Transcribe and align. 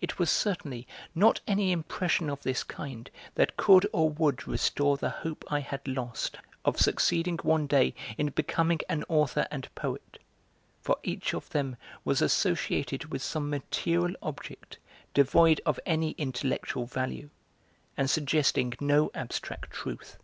It 0.00 0.18
was 0.18 0.28
certainly 0.28 0.88
not 1.14 1.40
any 1.46 1.70
impression 1.70 2.28
of 2.28 2.42
this 2.42 2.64
kind 2.64 3.08
that 3.36 3.56
could 3.56 3.88
or 3.92 4.10
would 4.10 4.48
restore 4.48 4.96
the 4.96 5.10
hope 5.22 5.44
I 5.52 5.60
had 5.60 5.86
lost 5.86 6.38
of 6.64 6.80
succeeding 6.80 7.36
one 7.44 7.68
day 7.68 7.94
in 8.18 8.30
becoming 8.30 8.80
an 8.88 9.04
author 9.08 9.46
and 9.52 9.72
poet, 9.76 10.18
for 10.80 10.96
each 11.04 11.32
of 11.32 11.48
them 11.50 11.76
was 12.04 12.20
associated 12.20 13.12
with 13.12 13.22
some 13.22 13.48
material 13.50 14.16
object 14.20 14.78
devoid 15.14 15.60
of 15.64 15.78
any 15.86 16.16
intellectual 16.18 16.86
value, 16.86 17.30
and 17.96 18.10
suggesting 18.10 18.74
no 18.80 19.12
abstract 19.14 19.70
truth. 19.70 20.18